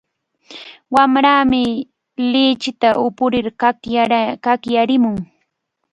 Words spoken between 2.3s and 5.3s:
lichinta upurir kakyarimun.